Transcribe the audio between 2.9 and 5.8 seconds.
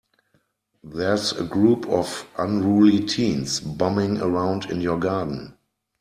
teens bumming around in your garden.